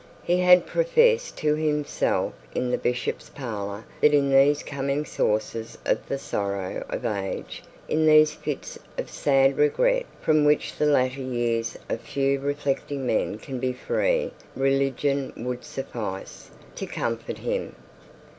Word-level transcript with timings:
He 0.23 0.37
had 0.39 0.65
professed 0.65 1.37
to 1.37 1.53
himself 1.53 2.33
in 2.55 2.71
the 2.71 2.77
bishop's 2.79 3.29
parlour 3.29 3.85
that 3.99 4.15
in 4.15 4.31
these 4.31 4.63
coming 4.63 5.05
sources 5.05 5.77
of 5.85 6.09
the 6.09 6.17
sorrow 6.17 6.83
of 6.89 7.03
the 7.03 7.23
age, 7.23 7.61
in 7.87 8.07
these 8.07 8.33
fits 8.33 8.79
of 8.97 9.11
sad 9.11 9.57
regret 9.59 10.07
from 10.19 10.43
which 10.43 10.75
the 10.75 10.87
latter 10.87 11.21
years 11.21 11.77
of 11.87 12.01
few 12.01 12.39
reflecting 12.39 13.05
men 13.05 13.37
can 13.37 13.59
be 13.59 13.73
free, 13.73 14.31
religion 14.55 15.33
would 15.37 15.63
suffice 15.63 16.49
to 16.77 16.87
comfort 16.87 17.37
him. 17.37 17.75